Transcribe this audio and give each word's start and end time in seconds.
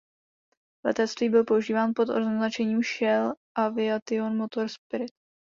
V 0.83 0.87
letectví 0.87 1.29
byl 1.29 1.43
používán 1.43 1.91
pod 1.95 2.09
označením 2.09 2.81
Shell 2.83 3.33
Aviation 3.57 4.37
Motor 4.37 4.67
Spirit. 4.69 5.11